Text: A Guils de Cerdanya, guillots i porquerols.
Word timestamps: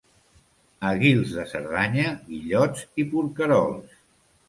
A 0.91 0.93
Guils 1.03 1.35
de 1.41 1.45
Cerdanya, 1.53 2.09
guillots 2.33 2.85
i 3.05 3.09
porquerols. 3.15 4.05